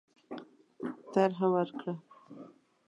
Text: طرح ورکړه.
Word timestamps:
طرح 1.13 1.39
ورکړه. 1.53 1.93